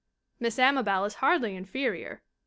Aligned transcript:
Miss 0.39 0.57
Amabel 0.57 1.05
is 1.05 1.13
hardly 1.21 1.55
inferior. 1.55 2.23